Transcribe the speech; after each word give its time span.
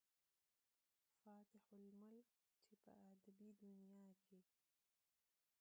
فاتح 1.23 1.63
الملک، 1.79 2.27
چې 2.65 2.73
پۀ 2.83 2.93
ادبي 3.13 3.49
دنيا 3.61 4.05
کښې 4.25 4.39